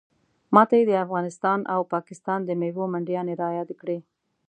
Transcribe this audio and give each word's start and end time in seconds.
ماته 0.55 0.73
یې 0.79 0.83
د 0.89 0.93
افغانستان 1.05 1.59
او 1.73 1.81
پاکستان 1.93 2.39
د 2.45 2.49
میوو 2.59 2.91
منډیانې 2.93 3.33
رایادې 3.43 3.75
کړې. 3.81 3.97